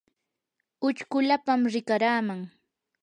uchkulapam 0.87 1.61
rikaraman. 1.73 2.41